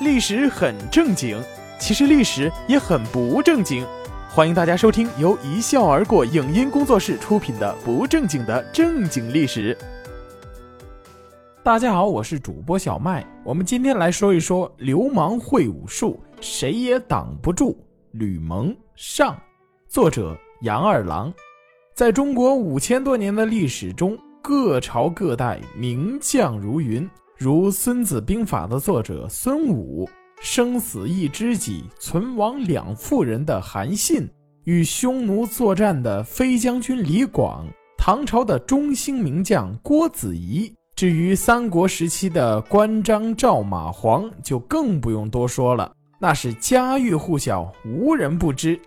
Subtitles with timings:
[0.00, 1.40] 历史很正经，
[1.78, 3.86] 其实历史也很不正经。
[4.28, 9.72] 欢迎大家收听由一笑而过影音工作室出品的《不正经的正经历史》。
[11.62, 13.24] 大家好，我是主播小麦。
[13.44, 17.78] 我们今天来说一说流氓会武术，谁也挡不住。
[18.10, 19.38] 吕蒙上，
[19.88, 21.32] 作者杨二郎。
[21.94, 27.08] 在中国五千多年的历史中，各朝各代名将如云。
[27.36, 30.08] 如《孙子兵法》的作者孙武，
[30.40, 34.28] 生死一知己，存亡两妇人的韩信，
[34.62, 37.66] 与匈奴作战的飞将军李广，
[37.98, 40.72] 唐朝的中兴名将郭子仪。
[40.94, 48.80] 至于三国时期的关张赵马黄，就更不用多说了，那是家喻户晓，无人不知。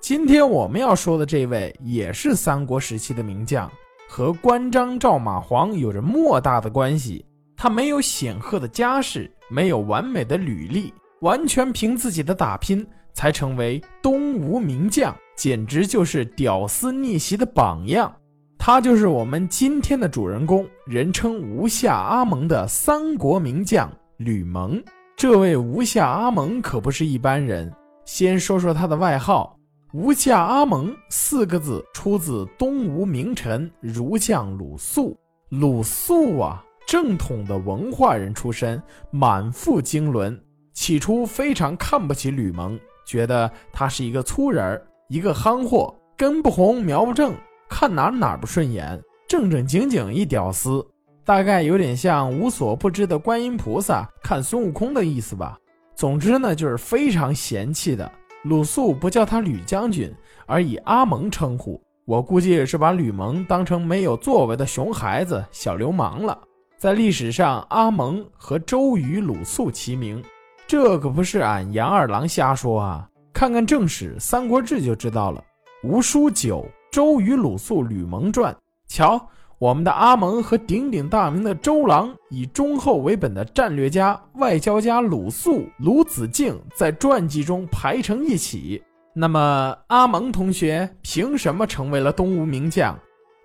[0.00, 3.68] 今天我们要说的这位，也是三国时期的名将，
[4.08, 7.24] 和关张赵马黄有着莫大的关系。
[7.60, 18.14] 他没有显赫的家世，没有完美的履历，完全凭自己的打拼才成为东吴名将，简直就是屌丝逆袭的榜样。
[18.56, 24.80] 他就是我们今天的主人公，人称吴下阿蒙的三国名将吕蒙。
[25.16, 27.68] 这位吴下阿蒙可不是一般人。
[28.04, 29.58] 先说说他的外号，
[29.92, 35.18] 吴下阿蒙四个字出自东吴名臣儒将鲁肃。
[35.48, 36.64] 鲁肃啊！
[36.88, 40.34] 正统的文化人出身，满腹经纶。
[40.72, 47.34] 起初非常看不起吕蒙，觉得他是一个粗人儿，一个憨货，根不红苗不正，
[47.68, 50.82] 看哪哪不顺眼，正正经经一屌丝，
[51.26, 55.58] 大概有点像无所不知的观音菩萨看孙悟空的意思吧。
[55.94, 58.10] 总之呢，就是非常嫌弃的。
[58.44, 60.10] 鲁肃不叫他吕将军，
[60.46, 66.38] 而以阿蒙称呼，我估计是把吕蒙当成没有作为的熊孩子、小流氓了。
[66.78, 70.22] 在历史上，阿蒙和周瑜、鲁肃齐名，
[70.64, 73.08] 这可不是俺杨二郎瞎说啊！
[73.32, 75.42] 看看正史《三国志》就知道了。
[75.82, 76.60] 吴书九
[76.92, 78.54] 《周瑜、鲁肃、吕蒙传》，
[78.86, 79.20] 瞧，
[79.58, 88.80] 我们的阿蒙和鼎鼎大名的周郎，以忠厚为本的战略家、外交家鲁肃、鲁子敬，在传记中排成一起。
[89.12, 92.96] 那么，阿蒙同学凭什么成为了东吴名将？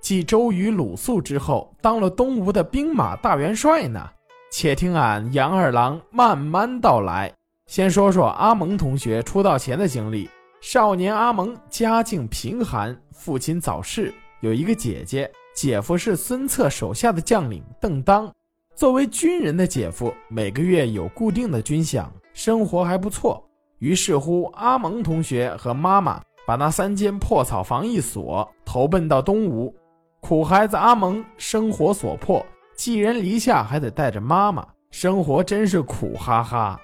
[0.03, 4.06] 继周瑜、鲁肃之后，当了东吴的兵马大元帅呢。
[4.52, 7.34] 且听俺杨二郎慢慢道来。
[7.68, 10.30] 先说说阿蒙同学出道前的经历。
[10.59, 18.30] 少年阿蒙家境贫寒，父亲早逝，有一个姐姐，姐夫是孙策手下的将领邓当。
[18.75, 23.42] 作为军人的姐夫，每个月有固定的军饷，生活还不错。
[23.80, 29.74] 于是乎，阿蒙同学和妈妈把那三间破草房一锁，投奔到东吴。
[30.23, 32.44] 苦孩子阿蒙生活所迫，
[32.78, 36.79] 寄人篱下，还得带着妈妈，生活真是苦哈哈。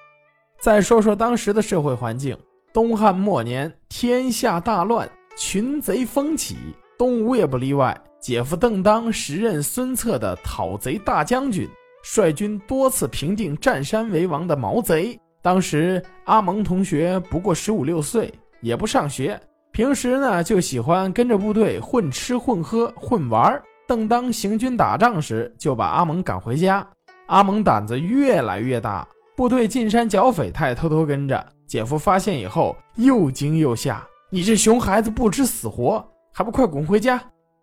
[0.60, 2.36] 再说说当时的社会环境，
[2.70, 6.54] 东汉末年，天下大乱，群贼蜂起，
[6.98, 7.98] 东吴也不例外。
[8.20, 11.66] 姐夫邓当时任孙策的讨贼大将军，
[12.02, 15.18] 率军多次平定占山为王的毛贼。
[15.40, 18.30] 当时阿蒙同学不过十五六岁，
[18.60, 19.40] 也不上学。
[19.80, 23.58] 平时呢，就喜欢跟着部队混吃混喝混玩。
[23.88, 26.86] 正当行军打仗时，就把阿蒙赶回家。
[27.28, 31.42] 阿蒙胆子越来越大，部队进山剿匪，他也偷偷跟着。
[31.66, 37.18] 姐夫发现以后，又惊又吓：“你这熊孩子不知死活，还不快滚回家！”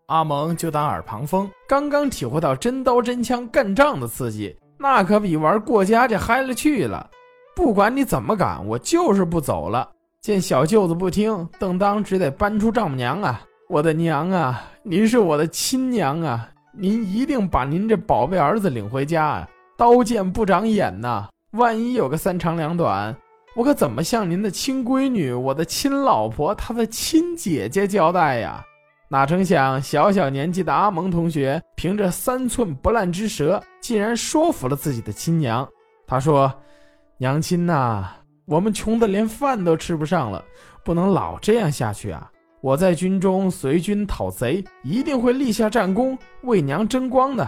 [0.10, 7.08] 阿蒙就当耳旁风，刚刚体会到真刀真枪干仗的刺激，那可比玩过家家嗨了去了。
[7.56, 9.88] 不管你怎么赶，我就是不走了。
[10.28, 13.42] 见小舅子不听，邓当只得搬出丈母娘啊！
[13.70, 16.50] 我的娘啊，您是我的亲娘啊！
[16.74, 19.48] 您一定把您这宝贝儿子领回家啊！
[19.78, 23.16] 刀剑不长眼呐，万一有个三长两短，
[23.56, 28.62] 我可怎么向您的亲闺女、我的亲老婆、她的亲姐姐交代呀？
[29.08, 35.66] 哪成想，小小年纪的阿蒙同学凭着三寸不烂之舌，竟然说服了自己的亲娘。
[36.06, 36.54] 他说
[37.18, 38.12] ：“娘亲呐。”
[38.48, 40.42] 我们穷的连饭都吃不上了，
[40.82, 42.32] 不能老这样下去啊！
[42.62, 47.46] 我在军中随军讨贼，一定会立下战功，为娘争光的。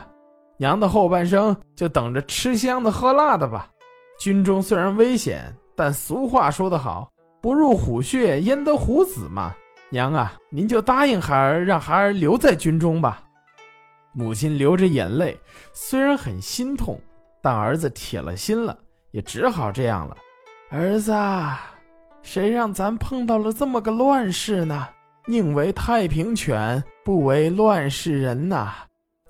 [0.57, 3.69] 娘的后半生就等着吃香的喝辣的吧。
[4.19, 7.09] 军中虽然危险，但俗话说得好，
[7.41, 9.55] 不入虎穴焉得虎子嘛。
[9.89, 13.23] 娘啊，您就答应孩儿，让孩儿留在军中吧。
[14.11, 15.39] 母亲流着眼泪，
[15.71, 16.99] 虽然很心痛，
[17.41, 18.77] 但儿子铁了心了，
[19.11, 20.17] 也只好这样了。
[20.71, 21.11] 儿子，
[22.21, 24.87] 谁让咱碰到了这么个乱世呢？
[25.25, 28.71] 宁为太平犬，不为乱世人呐！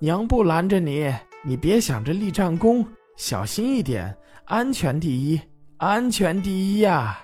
[0.00, 1.10] 娘不拦着你，
[1.42, 4.14] 你别想着立战功，小心一点，
[4.44, 5.40] 安全第一，
[5.78, 7.18] 安全第一呀！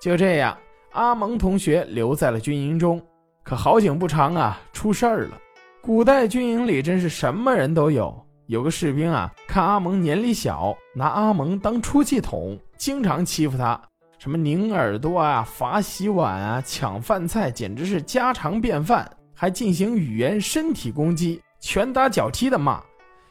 [0.00, 0.56] 就这样，
[0.92, 2.98] 阿蒙同学留在了军营中。
[3.42, 5.38] 可好景不长啊，出事儿了。
[5.82, 8.25] 古代军营里真是什么人都有。
[8.46, 13.80] 有个士兵啊，看阿蒙年龄小，拿阿蒙当出气筒，经常欺负他，
[14.18, 19.10] 什么拧耳朵啊、罚洗碗啊、抢饭菜，简直是家常便饭。
[19.38, 22.80] 还进行语言、身体攻击，拳打脚踢的骂。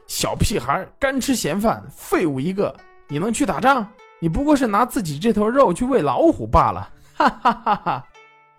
[0.05, 2.75] 小屁孩，干吃闲饭，废物一个！
[3.07, 3.87] 你能去打仗？
[4.19, 6.89] 你不过是拿自己这头肉去喂老虎罢了！
[7.15, 8.05] 哈哈哈哈！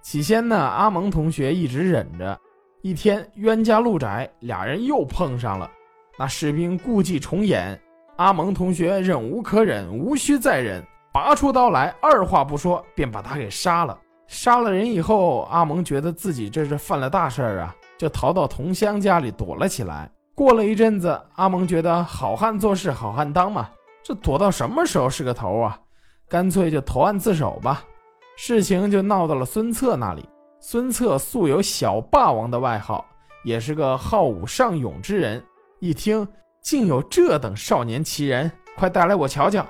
[0.02, 2.36] 起先呢，阿蒙同学一直忍着。
[2.82, 5.70] 一天，冤家路窄，俩人又碰上了。
[6.18, 7.78] 那士兵故伎重演，
[8.16, 10.82] 阿蒙同学忍无可忍，无需再忍，
[11.12, 13.98] 拔出刀来，二话不说便把他给杀了。
[14.26, 20.10] 杀了人以后，阿蒙觉得自己这是犯了大事儿啊，就逃到同乡家里躲了起来。
[20.34, 23.68] 过了一阵子，阿蒙觉得好汉做事好汉当嘛，
[24.02, 25.78] 这躲到什么时候是个头啊？
[26.28, 27.84] 干脆就投案自首吧。
[28.36, 30.28] 事情就闹到了孙策那里。
[30.60, 33.04] 孙策素有“小霸王”的外号，
[33.44, 35.42] 也是个好武尚勇之人。
[35.78, 36.26] 一听
[36.62, 39.66] 竟有这等少年奇人，快带来我瞧瞧！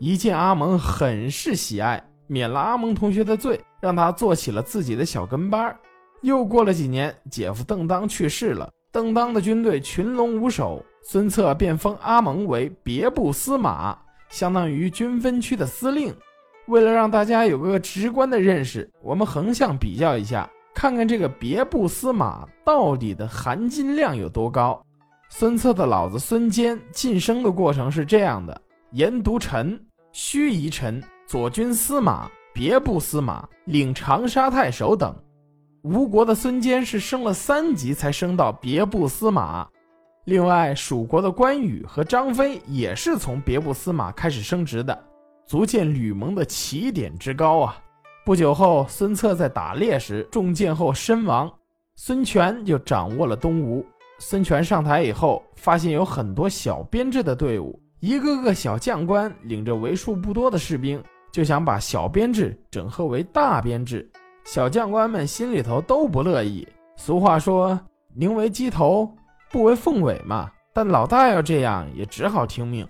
[0.00, 5.74] 一见阿蒙，很是喜爱，免了阿蒙同学的罪，让他做起了自己的小跟班。
[6.22, 8.68] 又过了几年，姐夫邓当去世了。
[8.90, 13.96] 邓当的军队群龙无首，孙策便封阿蒙为别部司马，
[14.28, 16.12] 相当于军分区的司令。
[16.66, 24.84] 为了让大家有个直观的认识，我们横向比较一下，看看这个别部司马到底的含金量有多高。
[25.32, 28.60] 孙策的老子孙坚晋升的过程是这样的：
[28.90, 29.80] 言独臣、
[30.12, 35.14] 须夷臣、左军司马、别部司马、领长沙太守等。
[35.82, 39.66] 吴国的孙坚是升了三级才升到别部司马，
[40.24, 45.00] 另外蜀国的关羽和张飞也是从别部司马开始升职的，
[45.46, 47.78] 足见吕蒙的起点之高啊！
[48.26, 51.50] 不久后，孙策在打猎时中箭后身亡，
[51.94, 53.86] 孙权就掌握了东吴。
[54.22, 61.02] 孙权上台以后，发现有很多小编制的队伍，一个个小将官领着为数不多的士兵，
[61.32, 64.08] 就想把小编制整合为大编制。
[64.44, 66.68] 小将官们心里头都不乐意。
[66.96, 67.80] 俗话说
[68.14, 69.10] ：“宁为鸡头，
[69.50, 70.50] 不为凤尾”嘛。
[70.74, 72.86] 但老大要这样，也只好听命。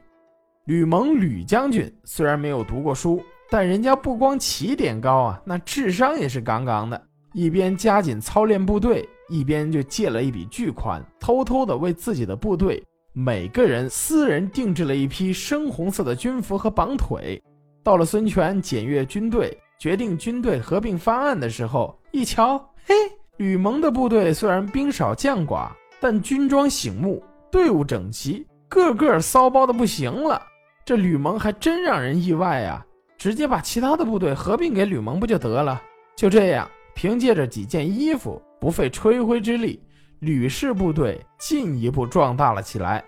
[0.64, 7.00] 吕蒙吕将军虽然没有读过书，但人家不光起点高啊，那智商也是杠杠的。
[7.32, 12.82] 一边加紧操练部队，一边就借了一笔巨款，偷偷的为自己的部队
[13.14, 17.42] 每个人私人定制了一批深红色的军服和绑腿。
[17.82, 19.56] 到了孙权检阅军队。
[19.80, 22.94] 决定军队合并方案的时候，一瞧，嘿，
[23.38, 30.42] 吕蒙的部队虽然兵少将寡，但军装醒目，队伍整齐，个个骚包的不行了。
[30.84, 32.84] 这吕蒙还真让人意外啊！
[33.16, 35.80] 直接把其他的部队合并给吕蒙不就得了？
[36.14, 39.82] 就这样，凭借着几件衣服，不费吹灰之力，
[40.18, 43.02] 吕氏部队进一步壮大了起来。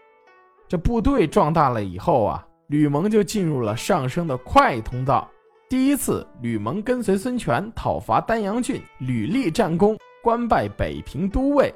[0.66, 5.30] 这部队壮大了以后啊，吕蒙就进入了上升的快通道。
[5.68, 11.70] 第一次，吕蒙跟随孙权讨伐丹阳郡，屡立战功，官拜北平都尉。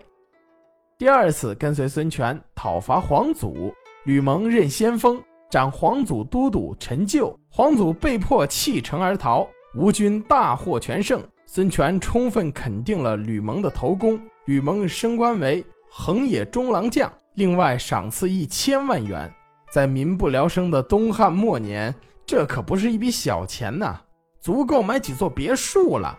[0.97, 3.71] 第二次，跟随孙权讨伐黄祖，
[4.07, 11.23] 吕蒙任先锋，斩黄祖都督陈旧，黄祖被迫弃城而逃，吴军大获全胜。
[11.47, 19.33] 孙权充分肯定了吕蒙的头功，吕蒙升官为横野中郎将，另外赏赐一千万元。
[19.73, 21.95] 在民不聊生的东汉末年。
[22.27, 24.01] 这可不是一笔小钱呐，
[24.41, 26.19] 足够买几座别墅了。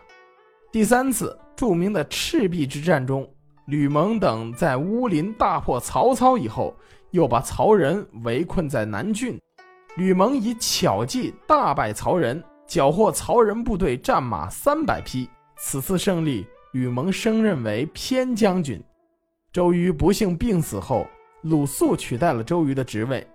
[0.71, 3.29] 第三次著名的赤壁之战中，
[3.65, 6.73] 吕蒙等在乌林大破曹操以后，
[7.11, 9.37] 又把曹仁围困在南郡。
[9.97, 15.29] 吕蒙以巧计大败曹仁，缴获曹仁部队战马三百匹。
[15.57, 18.79] 此次胜利，吕蒙升任为偏将军。
[19.51, 21.07] 周瑜不幸病死后，
[21.41, 23.25] 鲁肃取代了周瑜的职位。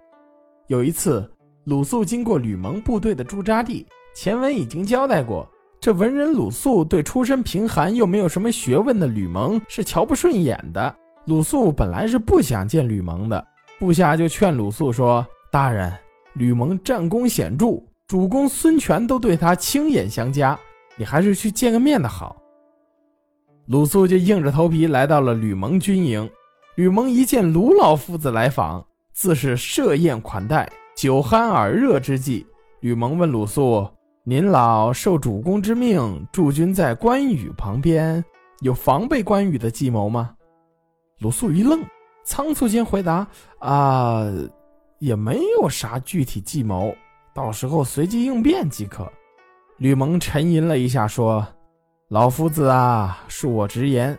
[0.69, 1.29] 有一次。
[1.67, 3.87] 鲁肃经过吕蒙部队的驻扎地，
[4.17, 5.49] 前文已经交代过，
[5.79, 10.93] 这文人鲁肃对出身贫寒又没有什么学问的吕蒙是瞧不顺眼的。
[11.27, 13.47] 鲁肃本来是不想见吕蒙的，
[13.79, 15.97] 部下就劝鲁肃说：“大人，
[16.33, 17.81] 吕蒙战功显著，
[18.12, 20.59] 主公孙权都对他亲眼相加，
[20.99, 22.37] 你还是去见个面的好。”
[23.69, 26.28] 鲁肃就硬着头皮来到了吕蒙军营。
[26.75, 30.71] 吕蒙一见鲁老夫子来访，自是设宴款待。
[30.95, 32.47] 酒酣耳热之际，
[32.81, 33.88] 吕蒙问鲁肃
[34.25, 38.23] ：“您老受主公之命驻军在关羽旁边，
[38.61, 40.35] 有防备关羽的计谋吗？”
[41.21, 41.83] 鲁肃一愣，
[42.26, 43.26] 仓促间回答
[43.61, 44.31] ：“啊，
[44.99, 46.95] 也没有啥具体计谋，
[47.35, 49.11] 到时候随机应变即可。”
[49.79, 51.47] 吕蒙沉吟了一下，说
[52.09, 54.17] ：“老夫子啊，恕我直言，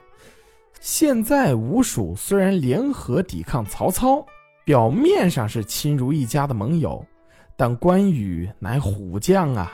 [0.82, 4.26] 现在吴蜀虽然联合抵抗曹操，
[4.66, 7.06] 表面上是亲如一家的盟友，
[7.56, 9.72] 但关羽乃虎将啊，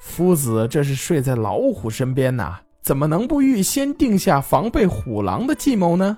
[0.00, 6.16] 夫子这是睡在老虎身边呐，怎么能不预先定下防备虎狼的计谋呢？”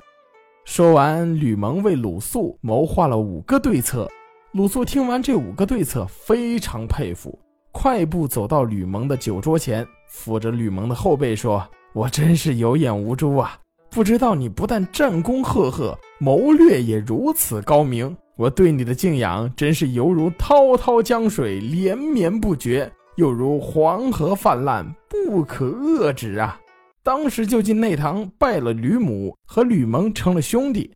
[0.64, 4.08] 说完，吕蒙为鲁肃谋划了五个对策。
[4.54, 7.36] 鲁肃听完这五个对策，非常佩服。
[7.72, 13.58] 快步走到吕蒙的酒桌前，抚着吕蒙的后背说：“我真是有眼无珠啊！
[13.90, 18.16] 不知道你不但战功赫赫，谋略也如此高明。
[18.36, 26.60] 我对你的敬仰，真是犹如滔滔江水连绵不绝，又如黄河泛滥不可遏止啊！”
[27.02, 30.92] 当时就进内堂拜了吕母，和吕蒙成了兄弟。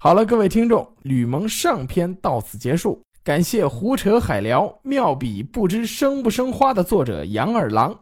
[0.00, 3.02] 好了，各位听众，吕蒙上篇到此结束。
[3.24, 7.98] 感谢胡扯海聊妙笔不知生不生花的作者杨二郎，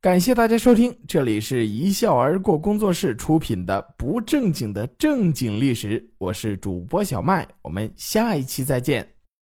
[0.00, 9.15] 感谢大家收听，这里是一笑而过工作室出品的不正经的正经历史，我是主播小麦，我们下一期再见。